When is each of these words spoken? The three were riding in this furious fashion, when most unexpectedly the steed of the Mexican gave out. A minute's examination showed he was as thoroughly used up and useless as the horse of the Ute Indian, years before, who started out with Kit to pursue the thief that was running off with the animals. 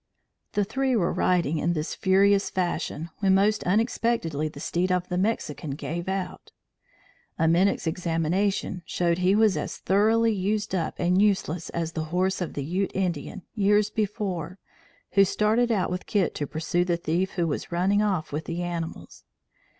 The 0.53 0.63
three 0.63 0.95
were 0.95 1.13
riding 1.13 1.59
in 1.59 1.73
this 1.73 1.93
furious 1.93 2.49
fashion, 2.49 3.11
when 3.19 3.35
most 3.35 3.63
unexpectedly 3.65 4.47
the 4.47 4.59
steed 4.59 4.91
of 4.91 5.07
the 5.09 5.17
Mexican 5.19 5.75
gave 5.75 6.09
out. 6.09 6.51
A 7.37 7.47
minute's 7.47 7.85
examination 7.85 8.81
showed 8.87 9.19
he 9.19 9.35
was 9.35 9.55
as 9.55 9.77
thoroughly 9.77 10.33
used 10.33 10.73
up 10.73 10.95
and 10.97 11.21
useless 11.21 11.69
as 11.69 11.91
the 11.91 12.05
horse 12.05 12.41
of 12.41 12.55
the 12.55 12.63
Ute 12.65 12.95
Indian, 12.95 13.43
years 13.53 13.91
before, 13.91 14.57
who 15.11 15.23
started 15.23 15.71
out 15.71 15.91
with 15.91 16.07
Kit 16.07 16.33
to 16.33 16.47
pursue 16.47 16.83
the 16.83 16.97
thief 16.97 17.35
that 17.35 17.45
was 17.45 17.71
running 17.71 18.01
off 18.01 18.31
with 18.31 18.45
the 18.45 18.63
animals. 18.63 19.23